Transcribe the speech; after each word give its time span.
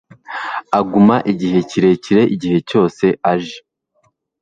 aguma 0.79 1.17
igihe 1.31 1.59
kirekire 1.69 2.21
igihe 2.35 2.57
cyose 2.69 3.05
aje 3.31 3.59